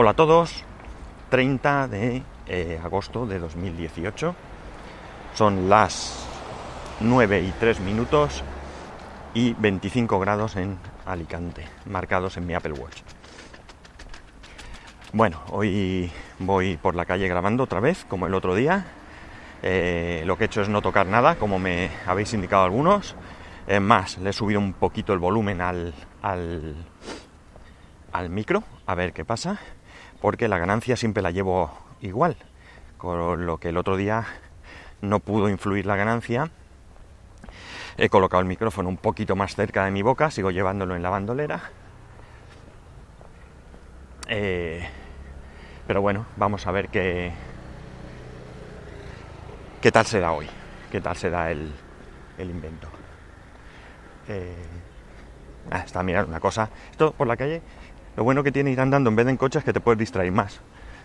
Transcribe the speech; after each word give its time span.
Hola 0.00 0.10
a 0.10 0.14
todos, 0.14 0.62
30 1.28 1.88
de 1.88 2.22
eh, 2.46 2.80
agosto 2.84 3.26
de 3.26 3.40
2018. 3.40 4.32
Son 5.34 5.68
las 5.68 6.24
9 7.00 7.40
y 7.40 7.50
3 7.58 7.80
minutos 7.80 8.44
y 9.34 9.54
25 9.54 10.20
grados 10.20 10.54
en 10.54 10.78
Alicante, 11.04 11.66
marcados 11.86 12.36
en 12.36 12.46
mi 12.46 12.54
Apple 12.54 12.74
Watch. 12.74 13.00
Bueno, 15.12 15.42
hoy 15.50 16.12
voy 16.38 16.76
por 16.76 16.94
la 16.94 17.04
calle 17.04 17.26
grabando 17.26 17.64
otra 17.64 17.80
vez, 17.80 18.04
como 18.08 18.28
el 18.28 18.34
otro 18.34 18.54
día. 18.54 18.86
Eh, 19.64 20.22
lo 20.26 20.38
que 20.38 20.44
he 20.44 20.46
hecho 20.46 20.62
es 20.62 20.68
no 20.68 20.80
tocar 20.80 21.08
nada, 21.08 21.34
como 21.34 21.58
me 21.58 21.90
habéis 22.06 22.32
indicado 22.34 22.62
algunos. 22.62 23.16
Es 23.66 23.80
más, 23.80 24.16
le 24.18 24.30
he 24.30 24.32
subido 24.32 24.60
un 24.60 24.74
poquito 24.74 25.12
el 25.12 25.18
volumen 25.18 25.60
al, 25.60 25.92
al, 26.22 26.86
al 28.12 28.30
micro, 28.30 28.62
a 28.86 28.94
ver 28.94 29.12
qué 29.12 29.24
pasa 29.24 29.58
porque 30.20 30.48
la 30.48 30.58
ganancia 30.58 30.96
siempre 30.96 31.22
la 31.22 31.30
llevo 31.30 31.70
igual, 32.00 32.36
con 32.96 33.46
lo 33.46 33.58
que 33.58 33.68
el 33.68 33.76
otro 33.76 33.96
día 33.96 34.26
no 35.00 35.20
pudo 35.20 35.48
influir 35.48 35.86
la 35.86 35.96
ganancia. 35.96 36.50
He 37.96 38.08
colocado 38.08 38.40
el 38.40 38.46
micrófono 38.46 38.88
un 38.88 38.96
poquito 38.96 39.36
más 39.36 39.54
cerca 39.54 39.84
de 39.84 39.90
mi 39.90 40.02
boca, 40.02 40.30
sigo 40.30 40.50
llevándolo 40.50 40.94
en 40.96 41.02
la 41.02 41.10
bandolera. 41.10 41.70
Eh, 44.28 44.86
pero 45.86 46.02
bueno, 46.02 46.26
vamos 46.36 46.66
a 46.66 46.70
ver 46.70 46.88
qué, 46.88 47.32
qué 49.80 49.90
tal 49.90 50.06
será 50.06 50.32
hoy, 50.32 50.46
qué 50.90 51.00
tal 51.00 51.16
será 51.16 51.50
el, 51.50 51.72
el 52.36 52.50
invento. 52.50 52.88
Eh, 54.28 54.54
ah, 55.70 55.78
está 55.78 56.02
mirando 56.02 56.28
una 56.28 56.40
cosa. 56.40 56.68
Esto 56.90 57.12
por 57.12 57.26
la 57.26 57.36
calle 57.36 57.62
lo 58.18 58.24
bueno 58.24 58.42
que 58.42 58.50
tiene 58.50 58.72
ir 58.72 58.80
andando 58.80 59.10
en 59.10 59.14
vez 59.14 59.26
de 59.26 59.30
en 59.30 59.36
coche 59.36 59.60
es 59.60 59.64
que 59.64 59.72
te 59.72 59.78
puedes 59.78 59.96
distraer 59.96 60.32
más. 60.32 60.58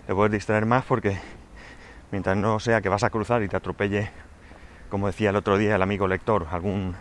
Te 0.08 0.16
puedes 0.16 0.32
distraer 0.32 0.66
más 0.66 0.84
porque 0.84 1.16
mientras 2.12 2.36
no 2.36 2.60
sea 2.60 2.82
que 2.82 2.90
vas 2.90 3.04
a 3.04 3.12
cruzar 3.12 3.44
y 3.44 3.48
te 3.48 3.56
atropelle, 3.56 4.10
como 4.90 5.06
decía 5.06 5.30
el 5.30 5.36
otro 5.36 5.60
día 5.60 5.76
el 5.76 5.84
amigo 5.84 6.08
lector, 6.08 6.48
algún, 6.50 6.96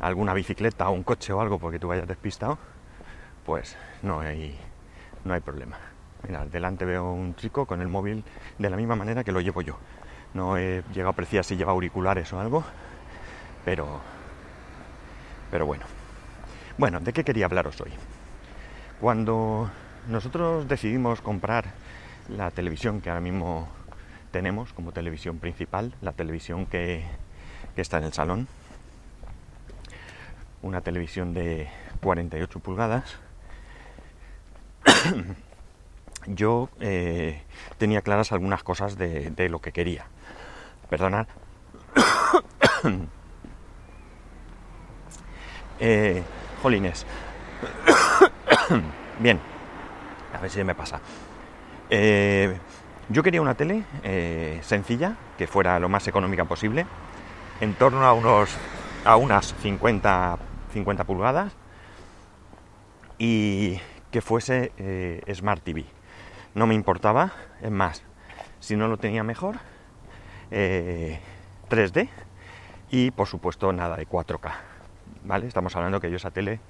alguna 0.00 0.34
bicicleta 0.34 0.88
o 0.88 0.92
un 0.92 1.04
coche 1.04 1.32
o 1.32 1.40
algo 1.40 1.60
porque 1.60 1.78
tú 1.78 1.86
vayas 1.86 2.08
despistado, 2.08 2.58
pues 3.46 3.76
no 4.02 4.18
hay, 4.18 4.58
no 5.24 5.34
hay 5.34 5.40
problema. 5.40 5.78
Mira, 6.26 6.44
delante 6.46 6.84
veo 6.84 7.12
un 7.12 7.36
chico 7.36 7.64
con 7.64 7.80
el 7.80 7.86
móvil 7.86 8.24
de 8.58 8.70
la 8.70 8.76
misma 8.76 8.96
manera 8.96 9.22
que 9.22 9.30
lo 9.30 9.40
llevo 9.40 9.62
yo. 9.62 9.78
No 10.34 10.56
he 10.56 10.82
llegado 10.92 11.10
a 11.10 11.12
apreciar 11.12 11.44
si 11.44 11.54
lleva 11.54 11.70
auriculares 11.70 12.32
o 12.32 12.40
algo, 12.40 12.64
pero, 13.64 14.00
pero 15.48 15.64
bueno. 15.64 15.84
Bueno, 16.76 16.98
¿de 16.98 17.12
qué 17.12 17.22
quería 17.22 17.44
hablaros 17.44 17.80
hoy? 17.80 17.92
Cuando 19.02 19.68
nosotros 20.06 20.68
decidimos 20.68 21.20
comprar 21.20 21.64
la 22.28 22.52
televisión 22.52 23.00
que 23.00 23.10
ahora 23.10 23.20
mismo 23.20 23.68
tenemos 24.30 24.72
como 24.72 24.92
televisión 24.92 25.40
principal, 25.40 25.92
la 26.00 26.12
televisión 26.12 26.66
que, 26.66 27.04
está 27.74 27.98
en 27.98 28.04
el 28.04 28.12
salón, 28.12 28.46
una 30.62 30.82
televisión 30.82 31.34
de 31.34 31.68
48 32.00 32.60
pulgadas, 32.60 33.16
yo 36.28 36.68
eh, 36.78 37.42
tenía 37.78 38.02
claras 38.02 38.30
algunas 38.30 38.62
cosas 38.62 38.96
de, 38.96 39.48
lo 39.50 39.60
que 39.60 39.72
quería. 39.72 40.06
Perdonad. 40.88 41.26
eh, 45.80 46.22
jolines. 46.62 47.04
Bien, 49.18 49.38
a 50.34 50.40
ver 50.40 50.50
si 50.50 50.62
me 50.64 50.74
pasa. 50.74 51.00
Eh, 51.90 52.56
yo 53.08 53.22
quería 53.22 53.42
una 53.42 53.54
tele 53.54 53.84
eh, 54.02 54.60
sencilla, 54.62 55.16
que 55.36 55.46
fuera 55.46 55.78
lo 55.78 55.88
más 55.88 56.06
económica 56.08 56.44
posible, 56.44 56.86
en 57.60 57.74
torno 57.74 58.04
a 58.04 58.12
unos 58.12 58.50
a 59.04 59.16
unas 59.16 59.54
50, 59.60 60.38
50 60.72 61.04
pulgadas 61.04 61.52
y 63.18 63.80
que 64.10 64.20
fuese 64.20 64.72
eh, 64.78 65.22
Smart 65.34 65.62
TV. 65.62 65.84
No 66.54 66.66
me 66.66 66.74
importaba, 66.74 67.32
es 67.60 67.70
más, 67.70 68.02
si 68.60 68.76
no 68.76 68.86
lo 68.88 68.96
tenía 68.96 69.24
mejor, 69.24 69.56
3D 70.50 72.08
y 72.90 73.10
por 73.10 73.26
supuesto 73.26 73.72
nada 73.72 73.96
de 73.96 74.06
4K. 74.06 74.52
¿Vale? 75.24 75.46
Estamos 75.46 75.74
hablando 75.76 75.98
que 75.98 76.10
yo 76.10 76.16
esa 76.16 76.30
tele 76.30 76.60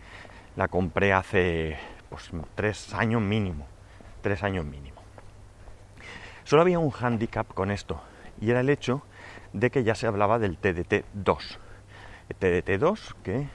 la 0.57 0.69
compré 0.69 1.13
hace 1.13 1.77
pues, 2.13 2.31
tres 2.55 2.95
años 2.95 3.23
mínimo. 3.23 3.67
Tres 4.21 4.43
años 4.43 4.65
mínimo. 4.65 5.01
Solo 6.45 6.63
había 6.63 6.79
un 6.79 6.93
handicap 6.93 7.47
con 7.55 7.71
esto, 7.71 8.01
y 8.41 8.51
era 8.51 8.61
el 8.61 8.69
hecho 8.69 9.03
de 9.53 9.71
que 9.71 9.85
ya 9.85 9.95
se 9.95 10.07
hablaba 10.07 10.39
del 10.39 10.61
TDT2. 10.61 11.59
El 12.29 12.39
TDT2 12.39 13.15
que 13.23 13.49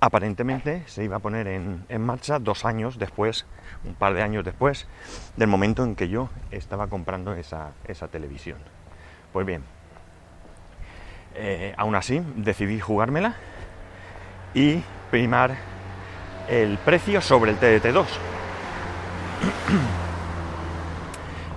aparentemente 0.00 0.82
se 0.86 1.04
iba 1.04 1.16
a 1.16 1.18
poner 1.20 1.46
en, 1.46 2.00
marcha 2.00 2.38
dos 2.38 2.64
años 2.64 2.98
después, 2.98 3.46
un 3.84 3.94
par 3.94 4.14
de 4.14 4.22
años 4.22 4.44
después, 4.44 4.86
del 5.36 5.48
momento 5.48 5.84
en 5.84 5.96
que 5.96 6.08
yo 6.08 6.28
estaba 6.50 6.88
comprando 6.88 7.32
esa, 7.32 7.72
televisión. 8.10 8.58
Pues 9.32 9.46
bien, 9.46 9.62
eh, 11.34 11.74
aún 11.76 11.94
así 11.94 12.22
decidí 12.36 12.80
jugármela 12.80 13.36
y 14.54 14.82
primar 15.10 15.56
el 16.48 16.78
precio 16.78 17.20
sobre 17.20 17.52
el 17.52 17.60
TDT2. 17.60 18.06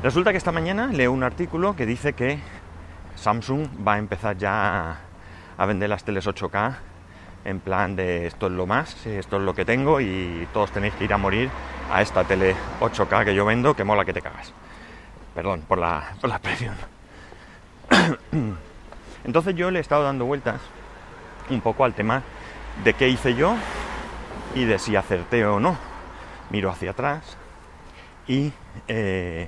Resulta 0.04 0.32
que 0.32 0.38
esta 0.38 0.52
mañana 0.52 0.88
leo 0.88 1.12
un 1.12 1.24
artículo 1.24 1.76
que 1.76 1.86
dice 1.86 2.14
que 2.14 2.40
Samsung 3.16 3.68
va 3.88 3.94
a 3.94 3.98
empezar 4.00 4.38
ya 4.38 5.00
a 5.58 5.66
vender 5.66 5.90
las 5.90 6.04
teles 6.04 6.28
8K 6.28 6.76
en 7.46 7.60
plan 7.60 7.96
de 7.96 8.28
esto 8.28 8.48
es 8.48 8.54
lo 8.54 8.68
más, 8.68 9.06
esto 9.06 9.38
es 9.38 9.44
lo 9.44 9.56
que 9.56 9.66
tengo 9.66 10.00
y 10.00 10.48
todos 10.54 10.72
tenéis 10.72 10.94
que 10.96 11.06
ir 11.06 11.14
a 11.14 11.18
morir 11.18 11.50
a 11.92 12.02
esta 12.02 12.24
tele 12.24 12.56
8K 12.80 13.26
que 13.26 13.36
yo 13.36 13.46
vendo 13.46 13.76
que 13.76 13.84
mola 13.84 14.06
que 14.06 14.14
te 14.14 14.22
cagas. 14.22 14.54
Perdón 15.34 15.64
por 15.68 15.78
la, 15.78 16.14
por 16.20 16.30
la 16.30 16.36
expresión. 16.36 16.76
Entonces 19.24 19.56
yo 19.56 19.72
le 19.72 19.80
he 19.80 19.82
estado 19.82 20.04
dando 20.04 20.26
vueltas 20.26 20.62
un 21.50 21.62
poco 21.62 21.84
al 21.84 21.94
tema 21.94 22.22
de 22.84 22.94
qué 22.94 23.08
hice 23.10 23.36
yo 23.36 23.56
y 24.56 24.66
de 24.66 24.80
si 24.80 24.96
acerté 24.96 25.46
o 25.46 25.60
no. 25.60 25.78
Miro 26.50 26.70
hacia 26.70 26.92
atrás 26.92 27.38
y 28.28 28.52
eh, 28.88 29.48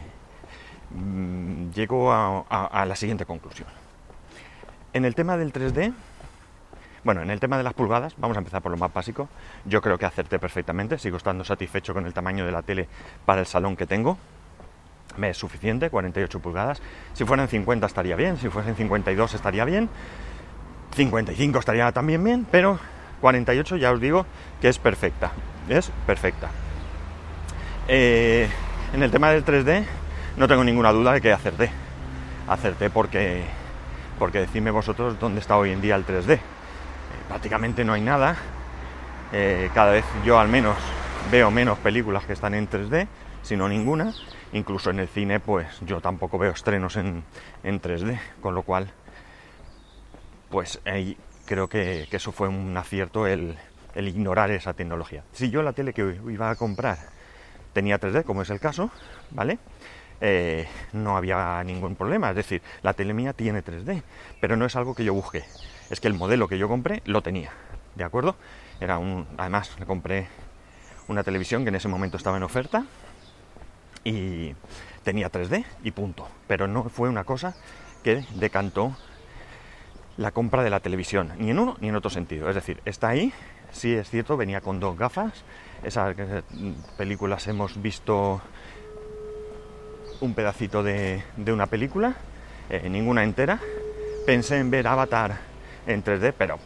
mm, 0.91 1.72
llego 1.72 2.12
a, 2.12 2.86
la 2.88 2.96
siguiente 2.96 3.25
conclusión. 3.25 3.68
En 4.94 5.06
el 5.06 5.16
tema 5.16 5.38
del 5.38 5.52
3D, 5.52 5.94
bueno, 7.03 7.22
en 7.22 7.30
el 7.30 7.40
tema 7.40 7.58
de 7.58 7.63
las 7.63 7.74
pulgadas, 7.74 8.13
vamos 8.18 8.38
a 8.38 8.40
empezar 8.40 8.62
por 8.62 8.72
lo 8.72 8.78
más 8.78 8.94
básico. 8.94 9.28
Yo 9.66 9.81
creo 9.81 9.97
que 9.97 10.06
acerté 10.06 10.40
perfectamente, 10.40 10.97
sigo 10.97 11.18
estando 11.18 11.44
satisfecho 11.44 11.94
con 11.94 12.06
el 12.06 12.13
tamaño 12.13 12.46
de 12.46 12.52
la 12.52 12.62
tele 12.62 12.88
para 13.25 13.42
el 13.42 13.47
salón 13.47 13.75
que 13.75 13.86
tengo. 13.86 14.18
Me 15.18 15.30
es 15.30 15.38
suficiente, 15.38 15.90
48 15.90 16.40
pulgadas. 16.40 16.81
Si 17.13 17.25
fueran 17.25 17.47
50 17.47 17.86
estaría 17.86 18.16
bien, 18.16 18.38
si 18.38 18.50
fuesen 18.50 18.75
52 18.75 19.34
estaría 19.34 19.66
bien, 19.66 19.90
55 20.96 21.59
estaría 21.59 21.92
también 21.92 22.24
bien, 22.24 22.47
pero 22.50 22.80
48 23.23 23.78
ya 23.78 23.94
os 23.94 24.01
digo 24.01 24.25
que 24.59 24.67
es 24.67 24.78
perfecta. 24.78 25.31
Es 25.69 25.89
perfecta. 26.06 26.50
Eh, 27.88 28.50
en 28.94 29.01
el 29.01 29.11
tema 29.11 29.29
del 29.29 29.45
3D 29.45 29.85
no 30.35 30.45
tengo 30.50 30.61
ninguna 30.66 30.91
duda 30.91 31.13
de 31.13 31.22
que 31.22 31.31
acerté. 31.31 31.72
Acerté 32.50 32.89
porque, 32.89 33.45
porque 34.19 34.39
decidme 34.39 34.72
vosotros 34.72 35.17
dónde 35.22 35.39
está 35.39 35.56
hoy 35.56 35.72
en 35.72 35.79
día 35.79 35.95
el 35.95 36.06
3D. 36.06 36.33
Eh, 36.33 36.39
prácticamente 37.29 37.85
no 37.85 37.94
hay 37.94 38.01
nada. 38.01 38.35
Eh, 39.31 39.69
cada 39.73 39.94
vez 39.94 40.03
yo 40.25 40.38
al 40.38 40.50
menos 40.50 40.75
veo 41.31 41.50
menos 41.50 41.79
películas 41.79 42.25
que 42.25 42.33
están 42.33 42.53
en 42.53 42.69
3D, 42.69 43.07
sino 43.42 43.69
ninguna. 43.69 44.13
Incluso 44.51 44.89
en 44.89 45.00
el 45.00 45.07
cine, 45.07 45.39
pues 45.39 45.65
yo 45.86 46.01
tampoco 46.01 46.38
veo 46.38 46.51
estrenos 46.51 46.98
en, 46.98 47.24
en 47.63 47.81
3D, 47.81 48.19
con 48.42 48.53
lo 48.53 48.63
cual, 48.63 48.92
pues 50.50 50.81
creo 51.53 51.69
que, 51.69 52.07
eso 52.11 52.31
fue 52.31 52.47
un 52.47 52.75
acierto 52.75 53.27
el, 53.27 53.55
ignorar 53.95 54.50
esa 54.50 54.73
tecnología. 54.73 55.23
Si 55.33 55.51
yo 55.51 55.61
la 55.61 55.73
tele 55.73 55.94
que 55.94 56.19
iba 56.27 56.50
a 56.50 56.55
comprar 56.55 56.97
tenía 57.73 58.00
3D, 58.00 58.23
como 58.23 58.41
es 58.41 58.50
el 58.50 58.59
caso, 58.59 58.89
¿vale? 59.29 59.59
Eh, 60.19 60.67
no 60.94 61.15
había 61.15 61.63
ningún 61.63 61.95
problema. 61.95 62.31
Es 62.31 62.35
decir, 62.38 62.63
la 62.81 62.94
tele 62.95 63.13
mía 63.13 63.33
tiene 63.33 63.63
3D, 63.63 64.01
pero 64.41 64.55
no 64.55 64.65
es 64.65 64.75
algo 64.75 64.95
que 64.95 65.03
yo 65.03 65.13
busqué. 65.13 65.44
Es 65.91 66.00
que 66.00 66.07
el 66.07 66.15
modelo 66.15 66.47
que 66.47 66.57
yo 66.57 66.67
compré 66.67 67.03
lo 67.05 67.21
tenía, 67.21 67.51
¿de 67.94 68.03
acuerdo? 68.03 68.35
Era 68.79 68.97
un, 68.97 69.27
además, 69.38 69.75
le 69.77 69.85
compré 69.85 70.27
una 71.07 71.23
televisión 71.23 71.63
que 71.63 71.69
en 71.69 71.75
ese 71.75 71.88
momento 71.88 72.17
estaba 72.17 72.38
en 72.38 72.44
oferta 72.44 72.85
y 74.03 74.55
tenía 75.03 75.31
3D 75.31 75.65
y 75.83 75.91
punto. 75.91 76.27
Pero 76.47 76.67
no 76.67 76.85
fue 76.85 77.09
una 77.09 77.25
cosa 77.25 77.55
que 78.03 78.25
decantó 78.33 78.95
la 80.18 80.31
compra 80.31 80.63
de 80.63 80.69
la 80.69 80.80
televisión, 80.80 81.31
ni 81.38 81.50
en 81.50 81.60
uno 81.60 81.75
ni 81.80 81.89
en 81.89 81.95
otro 81.95 82.10
sentido. 82.10 82.50
Es 82.50 82.56
decir, 82.56 82.81
está 82.86 83.10
ahí, 83.10 83.33
sí 83.71 83.94
es 83.94 84.10
cierto, 84.10 84.38
venía 84.38 84.62
con 84.62 84.80
dos 84.80 84.98
gafas. 84.98 85.44
Esas 85.83 86.15
películas 86.98 87.48
hemos 87.48 87.81
visto 87.81 88.42
un 90.21 90.33
pedacito 90.33 90.83
de, 90.83 91.24
una 91.48 91.68
película, 91.68 92.15
eh, 92.69 92.88
ninguna 92.89 93.24
entera. 93.24 93.60
Pensé 94.25 94.57
en 94.60 94.71
ver 94.71 94.88
Avatar 94.88 95.38
en 95.86 96.04
3D, 96.04 96.33
pero 96.38 96.60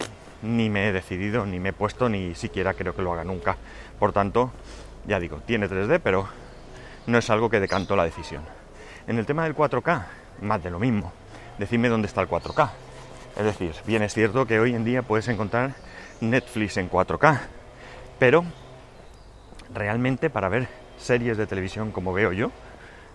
ni 0.44 0.70
me 0.70 0.90
he 0.90 0.92
decidido, 0.92 1.46
ni 1.46 1.60
me 1.60 1.70
he 1.70 1.74
puesto, 1.74 2.10
ni 2.10 2.36
siquiera 2.36 2.76
creo 2.76 2.96
que 2.96 3.02
lo 3.02 3.14
haga 3.14 3.24
nunca. 3.24 3.58
Por 3.98 4.14
tanto, 4.14 4.52
ya 5.08 5.20
digo, 5.20 5.42
tiene 5.46 5.68
3D, 5.68 6.00
pero 6.04 6.28
no 7.08 7.18
es 7.18 7.30
algo 7.30 7.50
que 7.50 7.60
decantó 7.60 7.96
la 7.96 8.04
decisión. 8.04 8.44
En 9.08 9.18
el 9.18 9.26
tema 9.26 9.46
del 9.46 9.56
4K, 9.56 10.06
más 10.42 10.64
de 10.64 10.70
lo 10.70 10.78
mismo. 10.78 11.12
Decidme 11.58 11.90
dónde 11.90 12.08
está 12.08 12.22
el 12.22 12.28
4K. 12.28 12.70
Es 13.38 13.46
decir, 13.46 13.76
bien 13.86 14.02
es 14.02 14.16
cierto 14.16 14.48
que 14.48 14.60
hoy 14.60 14.74
en 14.74 14.84
día 14.84 15.04
puedes 15.04 15.28
encontrar 15.28 15.76
Netflix 16.22 16.76
en 16.78 16.90
4K, 16.90 17.40
pero 18.18 18.44
realmente 19.72 20.32
para 20.32 20.50
ver 20.50 20.68
series 20.98 21.38
de 21.38 21.46
televisión 21.46 21.92
como 21.92 22.14
veo 22.14 22.32
yo, 22.32 22.52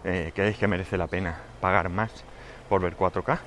eh, 0.04 0.30
¿creéis 0.32 0.58
que 0.58 0.69
merece 0.69 0.96
la 0.96 1.08
pena 1.08 1.40
pagar 1.60 1.88
más 1.88 2.12
por 2.69 2.80
ver 2.80 2.96
4K? 2.96 3.40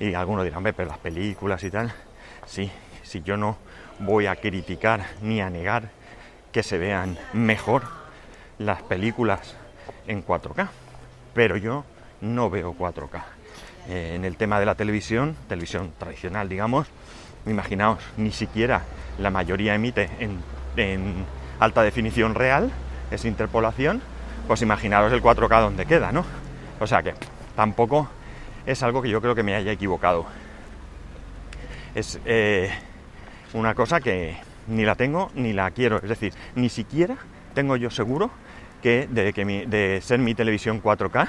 Y 0.00 0.12
algunos 0.12 0.44
dirán, 0.44 0.62
pero 0.62 0.84
las 0.84 0.98
películas 0.98 1.64
y 1.64 1.70
tal, 1.70 1.94
sí, 2.44 2.70
si 3.02 3.22
yo 3.22 3.38
no 3.38 3.56
voy 3.98 4.26
a 4.26 4.36
criticar 4.36 5.06
ni 5.22 5.40
a 5.40 5.48
negar 5.48 5.88
que 6.52 6.62
se 6.62 6.76
vean 6.76 7.16
mejor 7.32 7.84
las 8.58 8.82
películas 8.82 9.56
en 10.06 10.22
4K, 10.22 10.68
pero 11.32 11.56
yo 11.56 11.86
no 12.20 12.50
veo 12.50 12.74
4K. 12.74 13.41
Eh, 13.88 14.12
en 14.14 14.24
el 14.24 14.36
tema 14.36 14.60
de 14.60 14.66
la 14.66 14.76
televisión, 14.76 15.36
televisión 15.48 15.92
tradicional, 15.98 16.48
digamos, 16.48 16.86
imaginaos, 17.46 17.98
ni 18.16 18.30
siquiera 18.30 18.82
la 19.18 19.30
mayoría 19.30 19.74
emite 19.74 20.08
en, 20.20 21.24
alta 21.58 21.82
definición 21.82 22.34
real, 22.34 22.70
es 23.10 23.24
interpolación, 23.24 24.00
pues 24.46 24.62
imaginaros 24.62 25.12
el 25.12 25.22
4K 25.22 25.60
donde 25.60 25.86
queda, 25.86 26.12
¿no? 26.12 26.24
O 26.80 26.86
sea 26.86 27.02
que 27.02 27.14
tampoco 27.56 28.08
es 28.66 28.82
algo 28.82 29.02
que 29.02 29.08
yo 29.08 29.20
creo 29.20 29.34
que 29.34 29.42
me 29.42 29.54
haya 29.54 29.72
equivocado. 29.72 30.26
Es 31.94 32.20
eh, 32.24 32.70
una 33.52 33.74
cosa 33.74 34.00
que 34.00 34.36
ni 34.68 34.84
la 34.84 34.94
tengo 34.94 35.30
ni 35.34 35.52
la 35.52 35.70
quiero, 35.72 35.96
es 35.96 36.08
decir, 36.08 36.32
ni 36.54 36.68
siquiera 36.68 37.16
tengo 37.54 37.76
yo 37.76 37.90
seguro 37.90 38.30
que 38.80 39.08
de, 39.10 39.32
que 39.32 39.44
de 39.44 40.00
ser 40.02 40.20
mi 40.20 40.34
televisión 40.34 40.82
4K, 40.82 41.28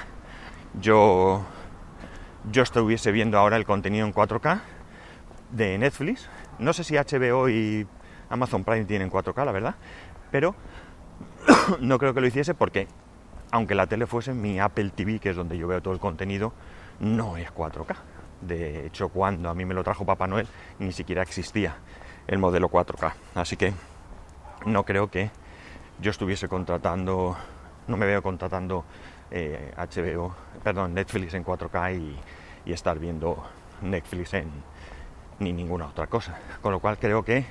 yo 0.80 1.44
yo 2.50 2.62
estuviese 2.62 3.12
viendo 3.12 3.38
ahora 3.38 3.56
el 3.56 3.64
contenido 3.64 4.06
en 4.06 4.12
4K 4.12 4.60
de 5.50 5.78
Netflix. 5.78 6.28
No 6.58 6.72
sé 6.72 6.84
si 6.84 6.96
HBO 6.96 7.48
y 7.48 7.86
Amazon 8.28 8.64
Prime 8.64 8.84
tienen 8.84 9.10
4K, 9.10 9.44
la 9.44 9.52
verdad, 9.52 9.74
pero 10.30 10.54
no 11.80 11.98
creo 11.98 12.14
que 12.14 12.20
lo 12.20 12.26
hiciese 12.26 12.54
porque, 12.54 12.88
aunque 13.50 13.74
la 13.74 13.86
tele 13.86 14.06
fuese 14.06 14.34
mi 14.34 14.60
Apple 14.60 14.90
TV, 14.90 15.18
que 15.18 15.30
es 15.30 15.36
donde 15.36 15.56
yo 15.58 15.66
veo 15.66 15.82
todo 15.82 15.94
el 15.94 16.00
contenido, 16.00 16.52
no 17.00 17.36
es 17.36 17.52
4K. 17.52 17.96
De 18.40 18.86
hecho, 18.86 19.08
cuando 19.08 19.48
a 19.48 19.54
mí 19.54 19.64
me 19.64 19.74
lo 19.74 19.82
trajo 19.82 20.04
Papá 20.04 20.26
Noel, 20.26 20.46
ni 20.78 20.92
siquiera 20.92 21.22
existía 21.22 21.76
el 22.26 22.38
modelo 22.38 22.68
4K. 22.68 23.12
Así 23.34 23.56
que 23.56 23.72
no 24.66 24.84
creo 24.84 25.10
que 25.10 25.30
yo 26.00 26.10
estuviese 26.10 26.48
contratando, 26.48 27.36
no 27.86 27.96
me 27.96 28.06
veo 28.06 28.22
contratando 28.22 28.84
HBO, 29.30 30.26
eh, 30.28 30.60
perdón, 30.62 30.94
Netflix 30.94 31.34
en 31.34 31.44
4K 31.44 31.98
y, 32.66 32.72
estar 32.72 32.98
viendo 32.98 33.44
Netflix 33.82 34.32
en 34.34 34.50
ni 35.38 35.52
ninguna 35.52 35.88
otra 35.88 36.06
cosa. 36.06 36.38
Con 36.62 36.72
lo 36.72 36.80
cual 36.80 36.98
creo 36.98 37.22
que 37.24 37.44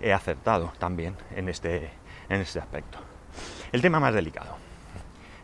he 0.00 0.12
acertado 0.12 0.72
también 0.78 1.14
en 1.34 1.48
este, 1.48 1.90
en 2.28 2.40
este 2.40 2.58
aspecto. 2.58 2.98
El 3.70 3.82
tema 3.82 4.00
más 4.00 4.12
delicado. 4.12 4.56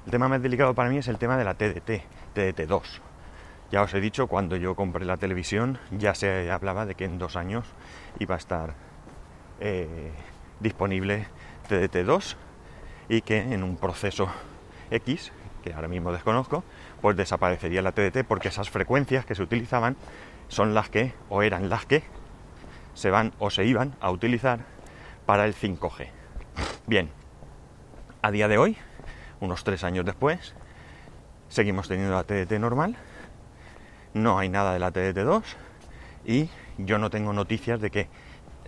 El 0.05 0.11
tema 0.11 0.27
más 0.29 0.43
delicado 0.43 0.75
para 0.75 0.91
mí 0.91 0.99
es 0.99 1.07
el 1.07 1.19
tema 1.19 1.37
de 1.37 1.45
la 1.45 1.55
TDT, 1.55 2.03
TDT2. 2.35 3.01
Ya 3.71 3.83
os 3.83 3.95
he 3.95 4.01
dicho, 4.01 4.27
cuando 4.27 4.57
yo 4.57 4.75
compré 4.75 5.05
la 5.05 5.17
televisión 5.17 5.79
ya 5.93 6.15
se 6.15 6.51
hablaba 6.51 6.85
de 6.85 6.95
que 6.95 7.05
en 7.05 7.19
dos 7.19 7.37
años 7.37 7.65
iba 8.19 8.35
a 8.35 8.39
estar 8.39 8.75
eh, 9.61 10.11
disponible 10.61 11.27
TDT2 11.69 12.37
y 13.13 13.21
que 13.21 13.41
en 13.41 13.63
un 13.63 13.77
proceso 13.77 14.27
X, 14.91 15.33
que 15.63 15.75
ahora 15.75 15.87
mismo 15.87 16.13
desconozco, 16.13 16.65
pues 17.03 17.15
desaparecería 17.15 17.83
la 17.83 17.93
TDT 17.93 18.25
porque 18.27 18.49
esas 18.49 18.71
frecuencias 18.71 19.27
que 19.27 19.35
se 19.35 19.43
utilizaban 19.43 19.97
son 20.49 20.73
las 20.73 20.89
que, 20.89 21.13
o 21.29 21.43
eran 21.43 21.69
las 21.69 21.85
que, 21.85 22.05
se 22.95 23.11
van 23.11 23.35
o 23.39 23.51
se 23.51 23.67
iban 23.67 23.95
a 24.01 24.11
utilizar 24.11 24.61
para 25.27 25.45
el 25.45 25.55
5G. 25.55 26.09
Bien, 26.87 27.11
a 28.23 28.31
día 28.31 28.49
de 28.49 28.57
hoy, 28.57 28.79
unos 29.41 29.63
tres 29.63 29.85
años 29.85 30.07
después, 30.07 30.55
seguimos 31.51 31.89
teniendo 31.89 32.15
la 32.15 32.25
TDT 32.25 32.53
normal, 32.53 32.97
no 34.15 34.39
hay 34.39 34.49
nada 34.49 34.73
de 34.73 34.79
la 34.79 34.91
TDT2 34.91 35.43
y 36.25 36.49
yo 36.79 36.97
no 36.97 37.11
tengo 37.11 37.35
noticias 37.35 37.79
de 37.79 37.91
que 37.91 38.09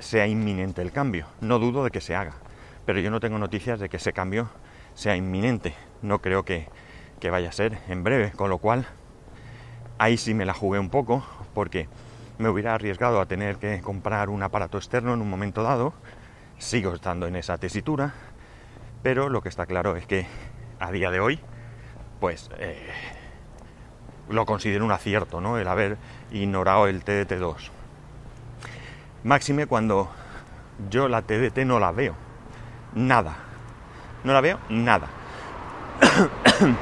sea 0.00 0.26
inminente 0.26 0.82
el 0.82 0.92
cambio. 0.92 1.28
No 1.40 1.58
dudo 1.58 1.82
de 1.82 1.90
que 1.90 2.02
se 2.02 2.14
haga, 2.14 2.34
pero 2.86 3.00
yo 3.00 3.10
no 3.10 3.20
tengo 3.20 3.38
noticias 3.38 3.80
de 3.80 3.88
que 3.88 3.96
ese 3.96 4.12
cambio 4.12 4.48
sea 4.94 5.16
inminente. 5.16 5.74
No 6.02 6.20
creo 6.20 6.44
que, 6.44 6.68
vaya 7.30 7.48
a 7.48 7.52
ser 7.52 7.78
en 7.88 8.04
breve, 8.04 8.32
con 8.32 8.50
lo 8.50 8.58
cual 8.58 8.86
ahí 9.98 10.18
sí 10.18 10.34
me 10.34 10.44
la 10.44 10.52
jugué 10.52 10.78
un 10.78 10.90
poco, 10.90 11.24
porque 11.54 11.88
me 12.36 12.50
hubiera 12.50 12.74
arriesgado 12.74 13.18
a 13.18 13.26
tener 13.26 13.56
que 13.56 13.80
comprar 13.80 14.28
un 14.28 14.42
aparato 14.42 14.76
externo 14.76 15.14
en 15.14 15.22
un 15.22 15.30
momento 15.30 15.62
dado. 15.62 15.94
Sigo 16.58 16.92
estando 16.92 17.26
en 17.26 17.36
esa 17.36 17.56
tesitura, 17.56 18.12
pero 19.02 19.30
lo 19.30 19.40
que 19.40 19.48
está 19.48 19.64
claro 19.64 19.96
es 19.96 20.06
que 20.06 20.26
a 20.78 20.92
día 20.92 21.10
de 21.10 21.20
hoy, 21.20 21.40
pues 22.20 22.50
eh, 22.58 22.90
lo 24.28 24.44
considero 24.44 24.84
un 24.84 24.92
acierto, 24.92 25.40
¿no? 25.40 25.58
El 25.58 25.68
haber 25.68 25.96
ignorado 26.30 26.86
el 26.88 27.04
TDT2. 27.04 27.70
Máxime 29.24 29.66
cuando 29.66 30.10
yo 30.90 31.08
la 31.08 31.22
TDT 31.22 31.58
no 31.64 31.80
la 31.80 31.90
veo. 31.92 32.23
Nada. 32.94 33.36
No 34.22 34.32
la 34.32 34.40
veo 34.40 34.58
nada. 34.68 35.08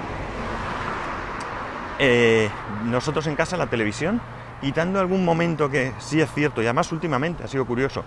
Eh, 2.05 2.51
nosotros 2.87 3.29
en 3.29 3.37
casa, 3.37 3.57
la 3.57 3.69
televisión, 3.69 4.21
quitando 4.61 4.99
algún 4.99 5.25
momento 5.25 5.71
que 5.71 5.93
sí 6.01 6.21
es 6.21 6.29
cierto, 6.33 6.61
y 6.61 6.65
además 6.65 6.91
últimamente 6.91 7.45
ha 7.45 7.47
sido 7.47 7.65
curioso, 7.65 8.03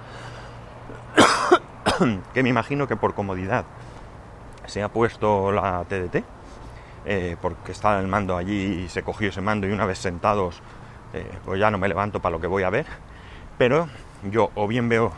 que 2.34 2.44
me 2.44 2.50
imagino 2.50 2.90
que 2.90 2.98
por 2.98 3.14
comodidad 3.14 3.64
se 4.66 4.84
ha 4.84 4.90
puesto 4.90 5.54
la 5.54 5.86
TDT, 5.88 6.26
eh, 7.06 7.38
porque 7.42 7.72
estaba 7.72 8.02
el 8.02 8.08
mando 8.08 8.36
allí 8.36 8.84
y 8.84 8.90
se 8.90 9.02
cogió 9.02 9.30
ese 9.30 9.40
mando 9.40 9.66
y 9.66 9.72
una 9.72 9.86
vez 9.86 10.00
sentados, 10.00 10.62
eh, 11.14 11.32
pues 11.46 11.58
ya 11.58 11.72
no 11.72 11.78
me 11.78 11.88
levanto 11.88 12.22
para 12.22 12.34
lo 12.34 12.42
que 12.42 12.48
voy 12.48 12.64
a 12.64 12.70
ver, 12.70 12.88
pero 13.58 13.88
yo 14.30 14.52
o 14.56 14.68
bien 14.68 14.90
veo 14.90 15.14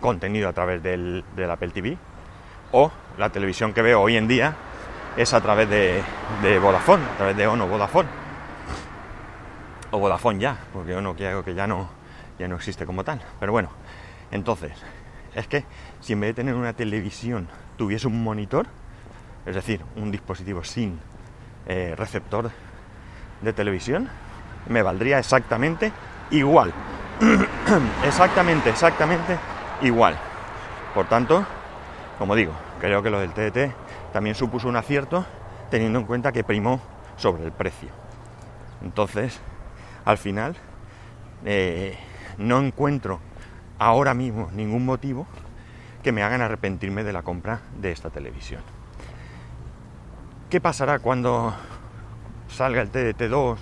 contenido 0.00 0.48
a 0.48 0.52
través 0.52 0.82
del, 0.82 1.24
Apple 1.48 1.70
TV, 1.70 1.96
o 2.72 2.90
la 3.18 3.30
televisión 3.30 3.72
que 3.72 3.82
veo 3.82 4.00
hoy 4.00 4.16
en 4.16 4.26
día 4.26 4.56
es 5.16 5.34
a 5.34 5.40
través 5.40 5.68
de, 5.68 6.02
Vodafone, 6.58 7.04
a 7.04 7.16
través 7.16 7.36
de 7.36 7.46
Ono 7.46 7.68
Vodafone. 7.68 8.08
O 9.92 9.98
Vodafone 9.98 10.40
ya, 10.40 10.56
porque 10.72 10.94
Ono 10.94 11.14
creo 11.14 11.44
que 11.44 11.54
ya 11.54 11.66
no, 11.66 11.88
ya 12.38 12.48
no 12.48 12.56
existe 12.56 12.86
como 12.86 13.04
tal. 13.04 13.20
Pero 13.38 13.52
bueno, 13.52 13.70
entonces, 14.30 14.72
es 15.34 15.46
que 15.46 15.64
si 16.00 16.14
en 16.14 16.20
vez 16.20 16.30
de 16.30 16.34
tener 16.34 16.54
una 16.54 16.72
televisión 16.72 17.48
tuviese 17.76 18.06
un 18.06 18.22
monitor, 18.22 18.66
es 19.46 19.54
decir, 19.54 19.80
un 19.96 20.10
dispositivo 20.10 20.64
sin 20.64 20.98
eh, 21.66 21.94
receptor 21.96 22.50
de 23.40 23.52
televisión, 23.52 24.08
me 24.68 24.82
valdría 24.82 25.18
exactamente 25.18 25.92
igual. 26.30 26.72
exactamente, 28.04 28.70
exactamente 28.70 29.49
igual. 29.82 30.18
Por 30.94 31.06
tanto, 31.06 31.44
como 32.18 32.34
digo, 32.34 32.52
creo 32.80 33.02
que 33.02 33.10
lo 33.10 33.20
del 33.20 33.32
TDT 33.32 34.12
también 34.12 34.34
supuso 34.34 34.68
un 34.68 34.76
acierto 34.76 35.24
teniendo 35.70 35.98
en 35.98 36.04
cuenta 36.04 36.32
que 36.32 36.44
primó 36.44 36.80
sobre 37.16 37.44
el 37.44 37.52
precio. 37.52 37.88
Entonces, 38.82 39.40
al 40.04 40.18
final, 40.18 40.56
eh, 41.44 41.96
no 42.38 42.60
encuentro 42.60 43.20
ahora 43.78 44.14
mismo 44.14 44.50
ningún 44.52 44.84
motivo 44.84 45.26
que 46.02 46.12
me 46.12 46.22
hagan 46.22 46.42
arrepentirme 46.42 47.04
de 47.04 47.12
la 47.12 47.22
compra 47.22 47.60
de 47.78 47.92
esta 47.92 48.10
televisión. 48.10 48.62
¿Qué 50.48 50.60
pasará 50.60 50.98
cuando 50.98 51.54
salga 52.48 52.82
el 52.82 52.90
TDT2 52.90 53.56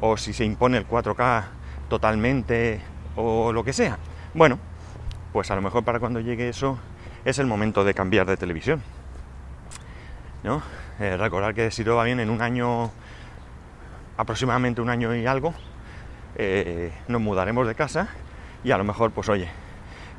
o 0.00 0.16
si 0.16 0.32
se 0.32 0.44
impone 0.44 0.78
el 0.78 0.88
4K 0.88 1.44
totalmente 1.88 2.80
o 3.16 3.52
lo 3.52 3.62
que 3.62 3.72
sea? 3.72 3.98
Bueno, 4.32 4.58
pues 5.32 5.50
a 5.50 5.56
lo 5.56 5.62
mejor 5.62 5.84
para 5.84 5.98
cuando 5.98 6.20
llegue 6.20 6.48
eso 6.48 6.78
es 7.24 7.38
el 7.38 7.46
momento 7.46 7.84
de 7.84 7.94
cambiar 7.94 8.26
de 8.26 8.36
televisión. 8.36 8.82
¿no? 10.42 10.62
Eh, 11.00 11.16
recordar 11.16 11.54
que 11.54 11.70
si 11.70 11.84
todo 11.84 11.96
va 11.96 12.04
bien 12.04 12.20
en 12.20 12.30
un 12.30 12.42
año, 12.42 12.90
aproximadamente 14.16 14.80
un 14.80 14.90
año 14.90 15.14
y 15.14 15.26
algo, 15.26 15.54
eh, 16.36 16.92
nos 17.08 17.20
mudaremos 17.20 17.66
de 17.66 17.74
casa 17.74 18.08
y 18.64 18.70
a 18.70 18.78
lo 18.78 18.84
mejor, 18.84 19.10
pues 19.10 19.28
oye, 19.28 19.48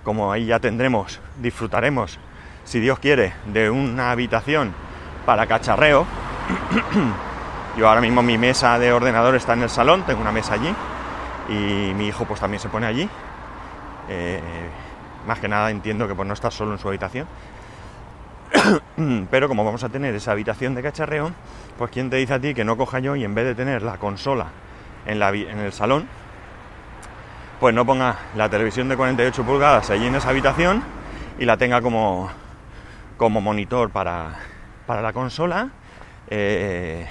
como 0.03 0.31
ahí 0.31 0.45
ya 0.45 0.59
tendremos, 0.59 1.19
disfrutaremos, 1.39 2.19
si 2.63 2.79
Dios 2.79 2.99
quiere, 2.99 3.33
de 3.47 3.69
una 3.69 4.11
habitación 4.11 4.73
para 5.25 5.47
cacharreo. 5.47 6.05
Yo 7.77 7.87
ahora 7.87 8.01
mismo 8.01 8.21
mi 8.21 8.37
mesa 8.37 8.77
de 8.77 8.93
ordenador 8.93 9.35
está 9.35 9.53
en 9.53 9.63
el 9.63 9.69
salón, 9.69 10.03
tengo 10.03 10.21
una 10.21 10.31
mesa 10.31 10.53
allí 10.53 10.73
y 11.49 11.93
mi 11.93 12.07
hijo 12.07 12.25
pues 12.25 12.39
también 12.39 12.59
se 12.59 12.69
pone 12.69 12.85
allí. 12.85 13.09
Eh, 14.09 14.39
más 15.27 15.39
que 15.39 15.47
nada 15.47 15.71
entiendo 15.71 16.07
que 16.07 16.15
pues 16.15 16.27
no 16.27 16.33
está 16.33 16.51
solo 16.51 16.73
en 16.73 16.79
su 16.79 16.87
habitación. 16.87 17.27
Pero 19.31 19.47
como 19.47 19.63
vamos 19.63 19.83
a 19.83 19.89
tener 19.89 20.13
esa 20.15 20.31
habitación 20.31 20.75
de 20.75 20.83
cacharreo, 20.83 21.31
pues 21.77 21.91
quién 21.91 22.09
te 22.09 22.17
dice 22.17 22.33
a 22.33 22.39
ti 22.39 22.53
que 22.53 22.63
no 22.63 22.77
coja 22.77 22.99
yo 22.99 23.15
y 23.15 23.23
en 23.23 23.35
vez 23.35 23.45
de 23.45 23.55
tener 23.55 23.81
la 23.81 23.97
consola 23.97 24.47
en, 25.05 25.19
la, 25.19 25.29
en 25.29 25.59
el 25.59 25.73
salón, 25.73 26.07
pues 27.59 27.73
no 27.73 27.85
ponga 27.85 28.17
la 28.35 28.49
televisión 28.49 28.89
de 28.89 28.97
48 28.97 29.43
pulgadas 29.43 29.89
allí 29.89 30.07
en 30.07 30.15
esa 30.15 30.29
habitación 30.29 30.83
y 31.39 31.45
la 31.45 31.57
tenga 31.57 31.81
como, 31.81 32.29
como 33.17 33.41
monitor 33.41 33.89
para, 33.89 34.35
para 34.85 35.01
la 35.01 35.13
consola, 35.13 35.69
eh, 36.27 37.07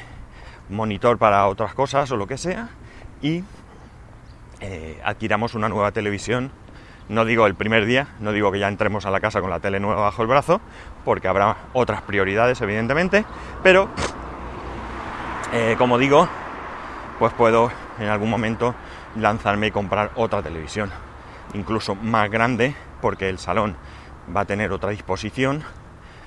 monitor 0.69 1.19
para 1.19 1.47
otras 1.49 1.75
cosas 1.75 2.11
o 2.11 2.17
lo 2.17 2.27
que 2.27 2.39
sea, 2.39 2.69
y 3.21 3.45
eh, 4.61 5.01
adquiramos 5.05 5.55
una 5.55 5.69
nueva 5.69 5.93
televisión. 5.93 6.53
No 7.09 7.25
digo 7.25 7.47
el 7.47 7.55
primer 7.55 7.85
día, 7.85 8.09
no 8.21 8.33
digo 8.33 8.53
que 8.53 8.59
ya 8.59 8.69
entremos 8.69 9.07
a 9.07 9.11
la 9.11 9.21
casa 9.21 9.41
con 9.41 9.51
la 9.51 9.61
tele 9.61 9.81
nueva 9.81 10.03
bajo 10.03 10.23
el 10.23 10.29
brazo, 10.29 10.61
porque 11.05 11.29
habrá 11.29 11.57
otras 11.73 12.03
prioridades, 12.03 12.61
evidentemente, 12.61 13.25
pero 13.63 13.89
eh, 15.53 15.75
como 15.77 15.99
digo, 15.99 16.29
pues 17.19 17.33
puedo 17.35 17.71
en 17.99 18.09
algún 18.09 18.31
momento 18.31 18.75
lanzarme 19.17 19.67
y 19.67 19.71
comprar 19.71 20.13
otra 20.15 20.43
televisión, 20.43 20.91
incluso 21.55 21.95
más 21.95 22.31
grande, 22.31 22.75
porque 23.01 23.29
el 23.29 23.39
salón 23.39 23.77
va 24.35 24.43
a 24.43 24.45
tener 24.45 24.73
otra 24.73 24.91
disposición. 24.91 25.63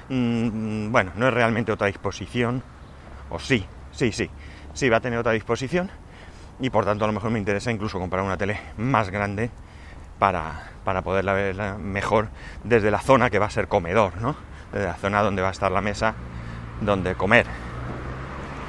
Mm, 0.09 0.91
bueno, 0.91 1.11
no 1.15 1.27
es 1.27 1.33
realmente 1.33 1.71
otra 1.71 1.87
disposición, 1.87 2.61
o 3.29 3.39
sí, 3.39 3.65
sí, 3.91 4.11
sí, 4.11 4.29
sí 4.73 4.89
va 4.89 4.97
a 4.97 5.01
tener 5.01 5.17
otra 5.17 5.31
disposición, 5.31 5.89
y 6.59 6.69
por 6.69 6.85
tanto 6.85 7.05
a 7.05 7.07
lo 7.07 7.13
mejor 7.13 7.31
me 7.31 7.39
interesa 7.39 7.71
incluso 7.71 7.97
comprar 7.97 8.23
una 8.23 8.37
tele 8.37 8.59
más 8.77 9.09
grande 9.09 9.49
para, 10.19 10.71
para 10.83 11.01
poderla 11.01 11.33
ver 11.33 11.55
mejor 11.77 12.29
desde 12.63 12.91
la 12.91 12.99
zona 12.99 13.29
que 13.29 13.39
va 13.39 13.47
a 13.47 13.49
ser 13.49 13.67
comedor, 13.67 14.21
¿no? 14.21 14.35
Desde 14.71 14.87
la 14.87 14.95
zona 14.95 15.21
donde 15.21 15.41
va 15.41 15.49
a 15.49 15.51
estar 15.51 15.71
la 15.71 15.81
mesa 15.81 16.13
donde 16.81 17.15
comer. 17.15 17.45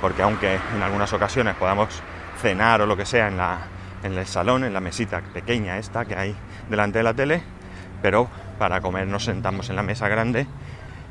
Porque 0.01 0.23
aunque 0.23 0.59
en 0.75 0.83
algunas 0.83 1.13
ocasiones 1.13 1.55
podamos 1.57 2.03
cenar 2.41 2.81
o 2.83 2.87
lo 2.87 2.97
que 2.97 3.07
sea 3.07 3.29
en, 3.29 3.37
la, 3.37 3.59
en 4.03 4.17
el 4.17 4.27
salón, 4.27 4.65
en 4.65 4.73
la 4.73 4.81
mesita 4.81 5.21
pequeña 5.21 5.79
esta 5.79 6.05
que 6.05 6.17
hay 6.17 6.37
delante 6.69 6.99
de 6.99 7.05
la 7.05 7.15
tele, 7.15 7.43
pero 8.03 8.29
para 8.59 8.81
comer 8.81 9.07
nos 9.07 9.25
sentamos 9.25 9.71
en 9.71 9.77
la 9.77 9.83
mesa 9.83 10.09
grande 10.09 10.47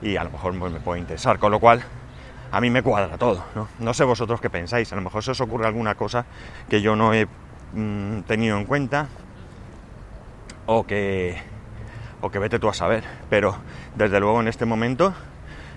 y 0.02 0.18
a 0.18 0.24
lo 0.24 0.32
mejor 0.32 0.58
pues, 0.58 0.72
me 0.72 0.80
puede 0.80 1.00
interesar, 1.00 1.40
con 1.40 1.52
lo 1.52 1.60
cual 1.60 1.84
a 2.52 2.62
mí 2.62 2.70
me 2.70 2.84
cuadra 2.84 3.18
todo. 3.18 3.44
¿no? 3.56 3.68
no 3.80 3.94
sé 3.94 4.04
vosotros 4.04 4.40
qué 4.40 4.50
pensáis, 4.50 4.92
a 4.94 4.96
lo 4.96 5.02
mejor 5.02 5.24
se 5.24 5.32
os 5.32 5.42
ocurre 5.42 5.66
alguna 5.66 5.96
cosa 5.96 6.26
que 6.70 6.82
yo 6.82 6.96
no 6.96 7.14
he 7.14 7.28
mm, 7.74 8.22
tenido 8.22 8.58
en 8.58 8.66
cuenta 8.66 9.08
o 10.66 10.86
que, 10.86 11.38
o 12.22 12.30
que 12.30 12.40
vete 12.40 12.60
tú 12.60 12.70
a 12.70 12.74
saber, 12.74 13.04
pero 13.30 13.58
desde 13.96 14.20
luego 14.20 14.42
en 14.42 14.48
este 14.48 14.66
momento 14.66 15.14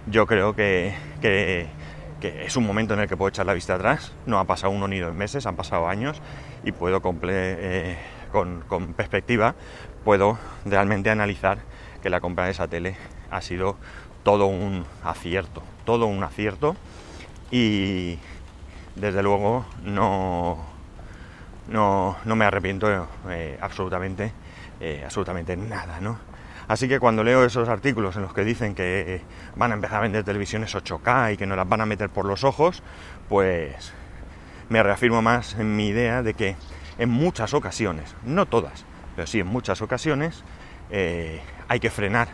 yo 0.07 0.26
creo 0.26 0.54
que, 0.54 0.95
que 1.21 1.68
es 2.21 2.57
un 2.57 2.66
momento 2.66 2.95
en 2.95 3.00
el 3.00 3.09
que 3.09 3.16
puedo 3.16 3.28
echar 3.28 3.47
la 3.47 3.54
vista 3.54 3.75
atrás. 3.75 4.12
No 4.26 4.38
ha 4.38 4.45
pasado 4.45 4.73
uno 4.73 4.88
ni 4.88 4.99
dos 4.99 5.14
meses, 5.14 5.47
han 5.47 5.57
pasado 5.57 5.88
años 5.88 6.21
y 6.64 6.73
puedo 6.73 7.00
eh, 7.23 7.97
con, 8.33 8.62
con, 8.62 8.95
perspectiva, 8.95 9.54
puedo 10.04 10.38
realmente 10.64 11.11
analizar 11.11 11.59
que 12.02 12.11
la 12.11 12.21
compra 12.21 12.47
de 12.47 12.52
esa 12.52 12.68
tele 12.68 12.97
ha 13.30 13.40
sido 13.40 13.76
todo 14.23 14.47
un 14.47 14.85
acierto, 15.04 15.62
todo 15.85 16.07
un 16.07 16.23
acierto 16.23 16.76
y 17.50 18.18
desde 18.97 19.23
luego 19.23 19.64
no, 19.85 20.59
no, 21.68 22.16
no 22.25 22.37
me 22.37 22.45
arrepiento 22.45 23.09
eh, 23.30 23.59
absolutamente, 23.61 24.33
eh, 24.81 25.03
absolutamente 25.05 25.57
nada, 25.57 26.01
¿no? 26.01 26.19
Así 26.69 26.87
que 26.87 27.01
cuando 27.01 27.25
leo 27.25 27.45
esos 27.45 27.69
artículos 27.69 28.17
en 28.17 28.23
los 28.23 28.35
que 28.35 28.45
dicen 28.45 28.75
que 28.75 29.15
eh, 29.17 29.23
van 29.57 29.73
a 29.73 29.75
empezar 29.75 29.99
a 29.99 30.01
vender 30.03 30.23
televisiones 30.23 30.75
8K 30.75 31.33
y 31.33 31.37
que 31.39 31.47
nos 31.47 31.57
las 31.57 31.67
van 31.67 31.81
a 31.81 31.87
meter 31.87 32.11
por 32.11 32.27
los 32.27 32.45
ojos, 32.45 32.83
pues 33.29 33.93
me 34.69 34.83
reafirmo 34.83 35.23
más 35.23 35.55
en 35.55 35.75
mi 35.75 35.89
idea 35.89 36.23
de 36.23 36.35
que 36.35 36.57
en 36.99 37.09
muchas 37.09 37.55
ocasiones, 37.55 38.15
no 38.23 38.45
todas, 38.47 38.85
pero 39.17 39.27
sí 39.27 39.41
en 39.41 39.47
muchas 39.47 39.81
ocasiones, 39.81 40.45
eh, 40.91 41.41
hay 41.69 41.81
que 41.81 41.91
frenar, 41.91 42.29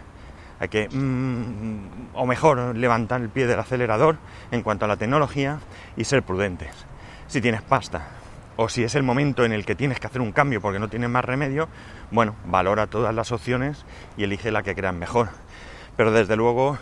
hay 0.58 0.68
que, 0.68 0.88
mm, 0.88 2.14
o 2.14 2.26
mejor, 2.26 2.76
levantar 2.76 3.20
el 3.20 3.28
pie 3.28 3.46
del 3.46 3.60
acelerador 3.60 4.16
en 4.50 4.62
cuanto 4.62 4.84
a 4.84 4.88
la 4.88 4.96
tecnología 4.96 5.60
y 5.96 6.04
ser 6.04 6.24
prudentes. 6.24 6.74
Si 7.28 7.40
tienes 7.40 7.62
pasta, 7.62 8.08
o 8.56 8.68
si 8.68 8.84
es 8.84 8.94
el 8.94 9.02
momento 9.02 9.44
en 9.44 9.52
el 9.52 9.64
que 9.64 9.74
tienes 9.74 9.98
que 9.98 10.06
hacer 10.06 10.20
un 10.20 10.32
cambio 10.32 10.60
porque 10.60 10.78
no 10.78 10.88
tienes 10.88 11.10
más 11.10 11.24
remedio, 11.24 11.68
bueno, 12.10 12.36
valora 12.44 12.86
todas 12.86 13.14
las 13.14 13.32
opciones 13.32 13.84
y 14.16 14.24
elige 14.24 14.50
la 14.50 14.62
que 14.62 14.74
creas 14.74 14.94
mejor. 14.94 15.28
Pero 15.96 16.12
desde 16.12 16.36
luego, 16.36 16.78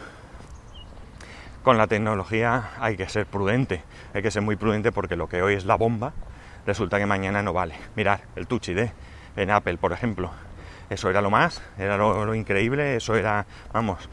con 1.62 1.78
la 1.78 1.86
tecnología 1.86 2.70
hay 2.78 2.96
que 2.96 3.08
ser 3.08 3.26
prudente, 3.26 3.82
hay 4.14 4.22
que 4.22 4.30
ser 4.30 4.42
muy 4.42 4.56
prudente 4.56 4.92
porque 4.92 5.16
lo 5.16 5.28
que 5.28 5.42
hoy 5.42 5.54
es 5.54 5.64
la 5.64 5.76
bomba, 5.76 6.12
resulta 6.66 6.98
que 6.98 7.06
mañana 7.06 7.42
no 7.42 7.52
vale. 7.52 7.74
Mirad, 7.96 8.20
el 8.36 8.46
Touch 8.46 8.68
ID 8.68 8.88
en 9.36 9.50
Apple, 9.50 9.78
por 9.78 9.92
ejemplo, 9.92 10.30
eso 10.90 11.08
era 11.08 11.22
lo 11.22 11.30
más, 11.30 11.62
era 11.78 11.96
lo, 11.96 12.34
increíble, 12.34 12.96
eso 12.96 13.14
era, 13.16 13.46
vamos, 13.72 14.08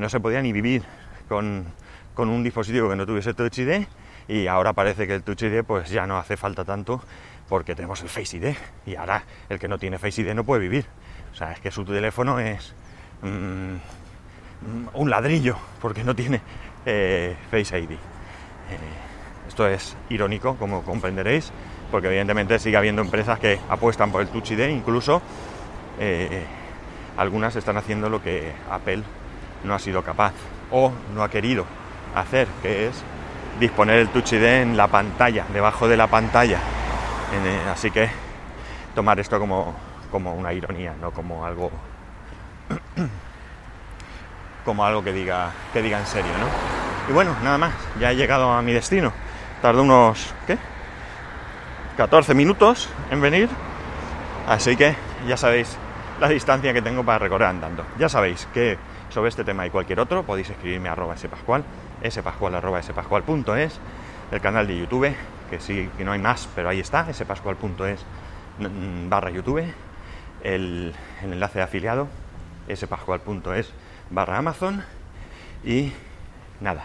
no 0.00 0.08
se 0.08 0.20
podía 0.20 0.42
ni 0.42 0.52
vivir 0.52 0.82
con, 1.28 1.66
con 2.14 2.28
un 2.28 2.42
dispositivo 2.42 2.90
que 2.90 2.96
no 2.96 3.06
tuviese 3.06 3.32
Touch 3.32 3.58
ID 3.58 3.86
y 4.28 4.46
ahora 4.46 4.74
parece 4.74 5.06
que 5.06 5.14
el 5.14 5.22
Touch 5.22 5.42
ID 5.42 5.64
pues 5.64 5.88
ya 5.88 6.06
no 6.06 6.18
hace 6.18 6.36
falta 6.36 6.64
tanto 6.64 7.02
porque 7.48 7.74
tenemos 7.74 8.02
el 8.02 8.10
Face 8.10 8.36
ID 8.36 8.54
y 8.86 8.94
ahora 8.94 9.24
el 9.48 9.58
que 9.58 9.68
no 9.68 9.78
tiene 9.78 9.98
Face 9.98 10.20
ID 10.20 10.34
no 10.34 10.44
puede 10.44 10.60
vivir. 10.60 10.84
O 11.32 11.34
sea, 11.34 11.52
es 11.52 11.60
que 11.60 11.70
su 11.70 11.84
teléfono 11.84 12.38
es 12.38 12.74
mm, 13.22 13.74
un 14.94 15.10
ladrillo 15.10 15.56
porque 15.80 16.04
no 16.04 16.14
tiene 16.14 16.42
eh, 16.84 17.36
Face 17.50 17.78
ID. 17.78 17.92
Eh, 17.92 17.96
esto 19.48 19.66
es 19.66 19.96
irónico, 20.10 20.56
como 20.56 20.82
comprenderéis, 20.82 21.50
porque 21.90 22.08
evidentemente 22.08 22.58
sigue 22.58 22.76
habiendo 22.76 23.00
empresas 23.00 23.38
que 23.38 23.58
apuestan 23.70 24.12
por 24.12 24.20
el 24.20 24.28
Touch 24.28 24.50
ID, 24.50 24.68
incluso 24.68 25.22
eh, 25.98 26.44
algunas 27.16 27.56
están 27.56 27.78
haciendo 27.78 28.10
lo 28.10 28.22
que 28.22 28.52
Apple 28.70 29.02
no 29.64 29.74
ha 29.74 29.78
sido 29.78 30.02
capaz 30.02 30.34
o 30.70 30.92
no 31.14 31.22
ha 31.22 31.30
querido 31.30 31.64
hacer, 32.14 32.46
que 32.62 32.88
es 32.88 33.02
disponer 33.58 33.98
el 33.98 34.08
Touch 34.08 34.32
ID 34.32 34.44
en 34.44 34.76
la 34.76 34.88
pantalla, 34.88 35.44
debajo 35.52 35.88
de 35.88 35.96
la 35.96 36.06
pantalla. 36.06 36.58
Eh, 37.32 37.70
así 37.70 37.90
que 37.90 38.08
tomar 38.94 39.18
esto 39.20 39.38
como, 39.38 39.74
como 40.10 40.34
una 40.34 40.52
ironía, 40.52 40.94
no 41.00 41.10
como 41.10 41.44
algo 41.44 41.70
como 44.64 44.84
algo 44.84 45.02
que 45.02 45.12
diga 45.12 45.50
que 45.72 45.82
diga 45.82 45.98
en 45.98 46.06
serio, 46.06 46.32
¿no? 46.38 46.46
Y 47.10 47.12
bueno, 47.12 47.34
nada 47.42 47.58
más, 47.58 47.72
ya 47.98 48.12
he 48.12 48.16
llegado 48.16 48.52
a 48.52 48.60
mi 48.60 48.72
destino. 48.72 49.12
Tardó 49.62 49.82
unos 49.82 50.34
¿qué? 50.46 50.58
14 51.96 52.34
minutos 52.34 52.88
en 53.10 53.20
venir. 53.20 53.48
Así 54.46 54.76
que 54.76 54.94
ya 55.26 55.36
sabéis 55.36 55.76
la 56.20 56.28
distancia 56.28 56.72
que 56.72 56.82
tengo 56.82 57.04
para 57.04 57.18
recorrer 57.18 57.48
andando. 57.48 57.84
Ya 57.98 58.08
sabéis 58.08 58.46
que 58.52 58.78
sobre 59.10 59.30
este 59.30 59.44
tema 59.44 59.66
y 59.66 59.70
cualquier 59.70 60.00
otro 60.00 60.22
podéis 60.22 60.50
escribirme 60.50 60.88
a 60.88 60.92
arroba 60.92 61.16
spascual 62.10 62.54
el 64.30 64.40
canal 64.40 64.66
de 64.66 64.78
YouTube, 64.78 65.14
que 65.50 65.60
sí, 65.60 65.90
que 65.96 66.04
no 66.04 66.12
hay 66.12 66.18
más, 66.18 66.48
pero 66.54 66.68
ahí 66.68 66.80
está, 66.80 67.12
spascual.es 67.12 68.04
barra 69.08 69.30
YouTube, 69.30 69.64
el, 70.42 70.94
el, 71.22 71.32
enlace 71.32 71.58
de 71.58 71.64
afiliado, 71.64 72.08
spascual.es 72.74 73.72
barra 74.10 74.38
Amazon, 74.38 74.84
y 75.64 75.92
nada, 76.60 76.84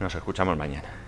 nos 0.00 0.14
escuchamos 0.14 0.56
mañana. 0.56 1.01